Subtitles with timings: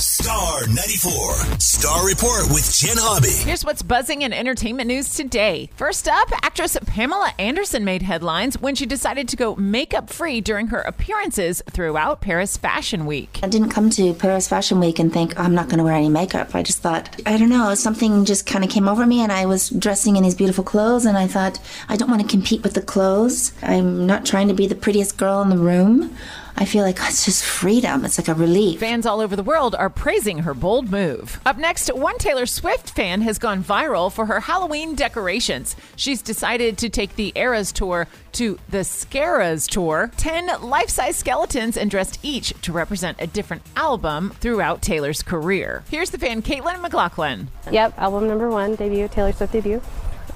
[0.00, 1.34] Star 94.
[1.58, 3.28] Star Report with Jen Hobby.
[3.28, 5.68] Here's what's buzzing in entertainment news today.
[5.76, 10.68] First up, actress Pamela Anderson made headlines when she decided to go makeup free during
[10.68, 13.40] her appearances throughout Paris Fashion Week.
[13.42, 16.08] I didn't come to Paris Fashion Week and think I'm not going to wear any
[16.08, 16.54] makeup.
[16.54, 19.44] I just thought, I don't know, something just kind of came over me and I
[19.44, 21.60] was dressing in these beautiful clothes and I thought,
[21.90, 23.52] I don't want to compete with the clothes.
[23.60, 26.16] I'm not trying to be the prettiest girl in the room.
[26.60, 28.04] I feel like it's just freedom.
[28.04, 28.80] It's like a relief.
[28.80, 31.40] Fans all over the world are praising her bold move.
[31.46, 35.74] Up next, one Taylor Swift fan has gone viral for her Halloween decorations.
[35.96, 40.10] She's decided to take the Eras tour to the Scaras tour.
[40.18, 45.82] 10 life size skeletons and dressed each to represent a different album throughout Taylor's career.
[45.90, 47.48] Here's the fan, Caitlin McLaughlin.
[47.70, 49.80] Yep, album number one, debut, Taylor Swift debut.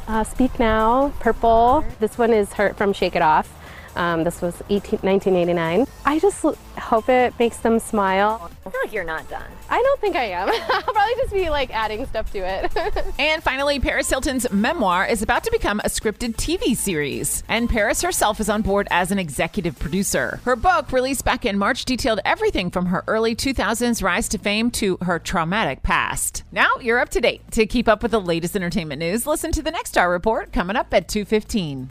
[0.09, 1.84] Uh, Speak Now, Purple.
[2.00, 3.47] This one is her from Shake It Off.
[3.97, 5.87] Um, this was 18, 1989.
[6.05, 6.45] I just
[6.78, 8.50] hope it makes them smile.
[8.67, 9.50] I feel like you're not done.
[9.70, 10.48] I don't think I am.
[10.69, 12.72] I'll probably just be like adding stuff to it.
[13.19, 17.42] And finally, Paris Hilton's memoir is about to become a scripted TV series.
[17.48, 20.41] And Paris herself is on board as an executive producer.
[20.45, 24.70] Her book, released back in March, detailed everything from her early 2000s rise to fame
[24.72, 26.42] to her traumatic past.
[26.53, 27.42] Now you're up to date.
[27.53, 30.77] To keep up with the latest entertainment news, listen to the Next Star Report coming
[30.77, 31.91] up at 215.